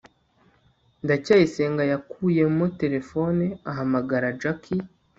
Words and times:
ndacyayisenga 1.03 1.83
yakuyemo 1.91 2.65
terefone 2.79 3.45
ahamagara 3.69 4.27
jaki 4.41 4.75